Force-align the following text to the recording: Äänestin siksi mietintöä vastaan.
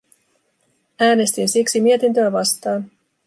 Äänestin 0.99 1.49
siksi 1.49 1.81
mietintöä 1.81 2.31
vastaan. 2.31 2.91